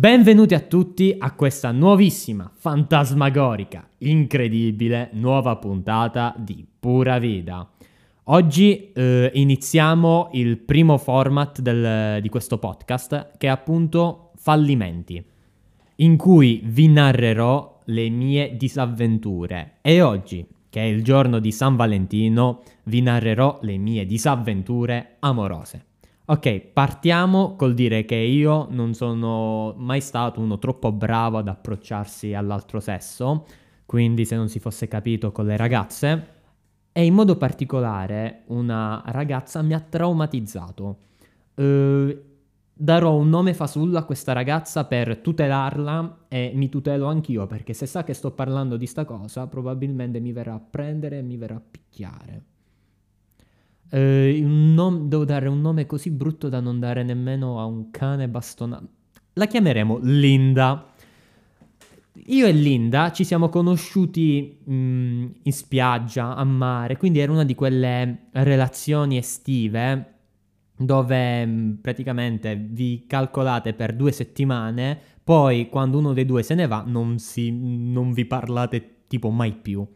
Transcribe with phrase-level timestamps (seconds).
[0.00, 7.68] Benvenuti a tutti a questa nuovissima, fantasmagorica, incredibile nuova puntata di Pura Vida.
[8.24, 15.22] Oggi eh, iniziamo il primo format del, di questo podcast che è appunto fallimenti,
[15.96, 21.76] in cui vi narrerò le mie disavventure e oggi, che è il giorno di San
[21.76, 25.88] Valentino, vi narrerò le mie disavventure amorose.
[26.30, 32.34] Ok, partiamo col dire che io non sono mai stato uno troppo bravo ad approcciarsi
[32.34, 33.46] all'altro sesso,
[33.84, 36.26] quindi se non si fosse capito con le ragazze,
[36.92, 40.98] e in modo particolare una ragazza mi ha traumatizzato.
[41.54, 42.16] Uh,
[42.72, 47.86] darò un nome fasullo a questa ragazza per tutelarla e mi tutelo anch'io perché se
[47.86, 51.56] sa che sto parlando di sta cosa probabilmente mi verrà a prendere e mi verrà
[51.56, 52.49] a picchiare.
[53.90, 58.28] Eh, nom- devo dare un nome così brutto da non dare nemmeno a un cane
[58.28, 58.86] bastonato.
[59.34, 60.92] La chiameremo Linda.
[62.26, 67.44] Io e Linda ci siamo conosciuti mh, mm, in spiaggia, a mare, quindi era una
[67.44, 70.14] di quelle relazioni estive
[70.76, 76.54] dove mh, mm, praticamente vi calcolate per due settimane, poi quando uno dei due se
[76.54, 79.86] ne va non, si, non vi parlate tipo mai più.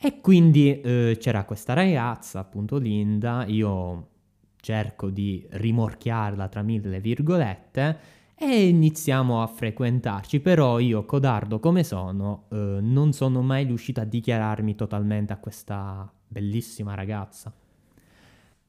[0.00, 4.06] E quindi eh, c'era questa ragazza, appunto Linda, io
[4.60, 7.98] cerco di rimorchiarla tra mille virgolette
[8.36, 14.04] e iniziamo a frequentarci, però io, codardo come sono, eh, non sono mai riuscito a
[14.04, 17.52] dichiararmi totalmente a questa bellissima ragazza.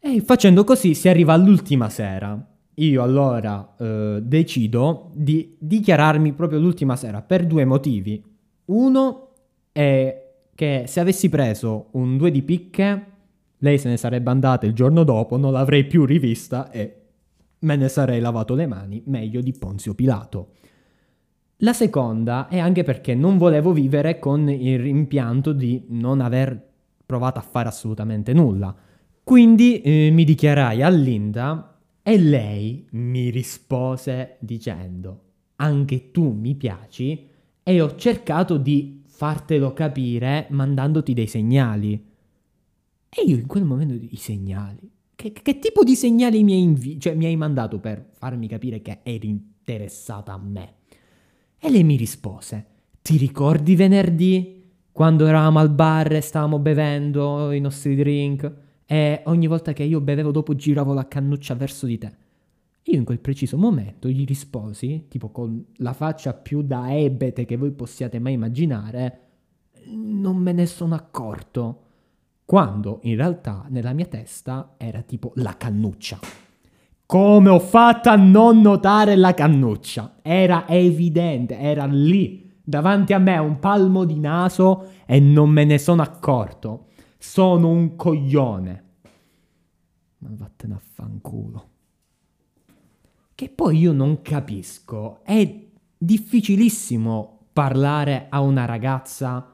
[0.00, 2.44] E facendo così si arriva all'ultima sera.
[2.74, 8.20] Io allora eh, decido di dichiararmi proprio l'ultima sera per due motivi.
[8.64, 9.28] Uno
[9.70, 10.21] è
[10.54, 13.06] che se avessi preso un 2 di picche,
[13.58, 16.96] lei se ne sarebbe andata il giorno dopo, non l'avrei più rivista e
[17.60, 20.50] me ne sarei lavato le mani meglio di Ponzio Pilato.
[21.58, 26.70] La seconda è anche perché non volevo vivere con il rimpianto di non aver
[27.06, 28.74] provato a fare assolutamente nulla.
[29.22, 35.20] Quindi eh, mi dichiarai a Linda e lei mi rispose dicendo
[35.56, 37.28] anche tu mi piaci
[37.62, 41.92] e ho cercato di fartelo capire mandandoti dei segnali.
[43.08, 44.90] E io in quel momento i segnali.
[45.14, 48.82] Che, che tipo di segnali mi hai, invi- cioè, mi hai mandato per farmi capire
[48.82, 50.74] che eri interessata a me?
[51.56, 52.66] E lei mi rispose:
[53.00, 54.60] Ti ricordi venerdì?
[54.90, 58.52] Quando eravamo al bar e stavamo bevendo i nostri drink?
[58.84, 62.12] E ogni volta che io bevevo dopo giravo la cannuccia verso di te.
[62.86, 67.56] Io in quel preciso momento gli risposi, tipo con la faccia più da ebete che
[67.56, 69.20] voi possiate mai immaginare,
[69.86, 71.82] non me ne sono accorto.
[72.44, 76.18] Quando in realtà nella mia testa era tipo la cannuccia.
[77.06, 80.16] Come ho fatto a non notare la cannuccia?
[80.20, 85.78] Era evidente, era lì, davanti a me, un palmo di naso e non me ne
[85.78, 86.86] sono accorto.
[87.16, 88.84] Sono un coglione.
[90.18, 91.70] Ma vattene a fanculo
[93.42, 95.18] che poi io non capisco.
[95.24, 95.64] È
[95.98, 99.52] difficilissimo parlare a una ragazza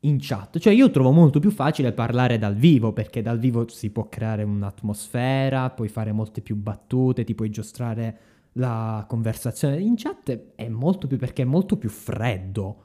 [0.00, 0.60] in chat.
[0.60, 4.44] Cioè io trovo molto più facile parlare dal vivo, perché dal vivo si può creare
[4.44, 8.18] un'atmosfera, puoi fare molte più battute, ti puoi giostrare
[8.52, 9.80] la conversazione.
[9.80, 12.82] In chat è molto più perché è molto più freddo.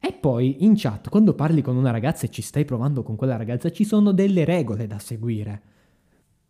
[0.00, 3.36] E poi in chat, quando parli con una ragazza e ci stai provando con quella
[3.36, 5.62] ragazza, ci sono delle regole da seguire.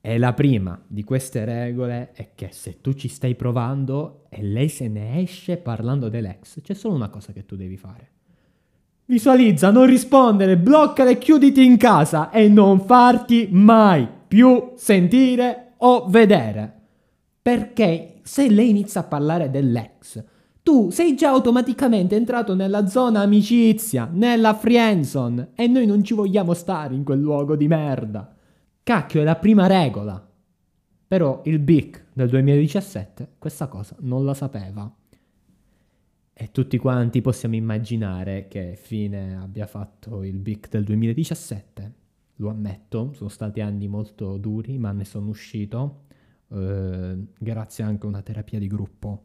[0.00, 4.68] E la prima di queste regole è che se tu ci stai provando e lei
[4.68, 8.10] se ne esce parlando dell'ex, c'è solo una cosa che tu devi fare.
[9.06, 16.06] Visualizza, non rispondere, bloccala e chiuditi in casa e non farti mai più sentire o
[16.08, 16.74] vedere.
[17.40, 20.22] Perché se lei inizia a parlare dell'ex,
[20.62, 26.52] tu sei già automaticamente entrato nella zona amicizia, nella friendzone e noi non ci vogliamo
[26.52, 28.36] stare in quel luogo di merda.
[28.88, 30.26] Cacchio, è la prima regola.
[31.06, 34.90] Però il BIC del 2017 questa cosa non la sapeva.
[36.32, 41.92] E tutti quanti possiamo immaginare che fine abbia fatto il BIC del 2017.
[42.36, 46.04] Lo ammetto, sono stati anni molto duri, ma ne sono uscito.
[46.48, 49.24] Eh, grazie anche a una terapia di gruppo.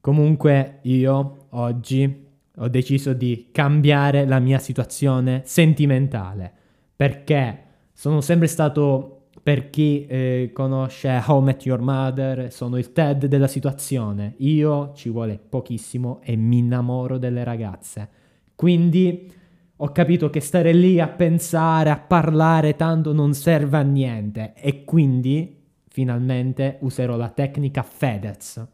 [0.00, 6.52] Comunque io oggi ho deciso di cambiare la mia situazione sentimentale
[6.94, 7.64] perché
[8.00, 13.26] sono sempre stato, per chi eh, conosce How I Met Your Mother, sono il Ted
[13.26, 14.36] della situazione.
[14.38, 18.08] Io ci vuole pochissimo e mi innamoro delle ragazze.
[18.54, 19.30] Quindi
[19.76, 24.54] ho capito che stare lì a pensare, a parlare tanto non serve a niente.
[24.54, 28.66] E quindi finalmente userò la tecnica Fedez.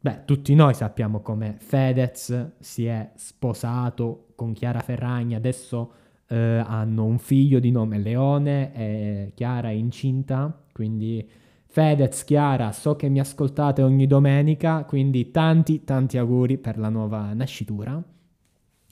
[0.00, 5.92] Beh, tutti noi sappiamo come Fedez si è sposato con Chiara Ferragni, adesso
[6.32, 11.28] eh, hanno un figlio di nome Leone e Chiara è incinta, quindi
[11.66, 17.34] Fedez, Chiara, so che mi ascoltate ogni domenica, quindi tanti tanti auguri per la nuova
[17.34, 18.02] nascitura.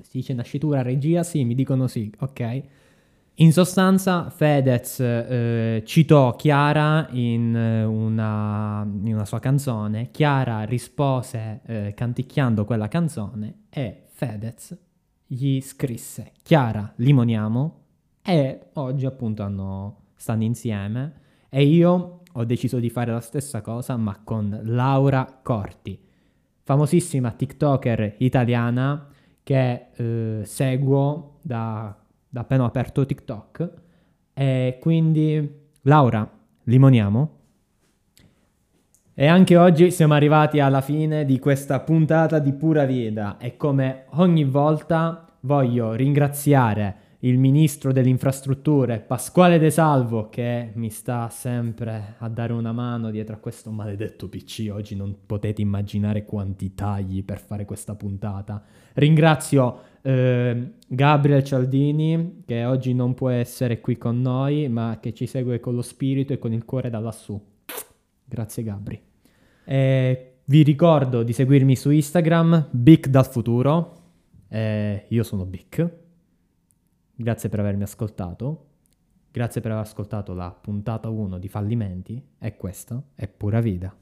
[0.02, 1.22] Si dice nascitura, regia?
[1.22, 2.62] Sì, mi dicono sì, ok.
[3.36, 11.94] In sostanza, Fedez eh, citò Chiara in una, in una, sua canzone, Chiara rispose eh,
[11.94, 14.88] canticchiando quella canzone e Fedez
[15.32, 17.84] gli scrisse Chiara, limoniamo
[18.20, 21.12] e oggi appunto hanno, stanno insieme
[21.48, 25.96] e io ho deciso di fare la stessa cosa ma con Laura Corti,
[26.64, 29.06] famosissima TikToker italiana
[29.44, 31.96] che eh, seguo da,
[32.28, 33.72] da appena ho aperto TikTok
[34.34, 35.48] e quindi
[35.82, 36.28] Laura,
[36.64, 37.38] limoniamo?
[39.20, 44.04] E anche oggi siamo arrivati alla fine di questa puntata di Pura Veda e come
[44.12, 52.14] ogni volta voglio ringraziare il ministro delle infrastrutture Pasquale De Salvo che mi sta sempre
[52.16, 54.70] a dare una mano dietro a questo maledetto PC.
[54.72, 58.64] Oggi non potete immaginare quanti tagli per fare questa puntata.
[58.94, 65.26] Ringrazio eh, Gabriel Cialdini che oggi non può essere qui con noi ma che ci
[65.26, 67.38] segue con lo spirito e con il cuore da lassù.
[68.24, 69.08] Grazie Gabri.
[69.70, 73.98] E vi ricordo di seguirmi su Instagram, Bic dal futuro.
[74.48, 75.88] E io sono Bic.
[77.14, 78.66] Grazie per avermi ascoltato.
[79.30, 82.20] Grazie per aver ascoltato la puntata 1 di Fallimenti.
[82.40, 83.96] E questa è pura vita.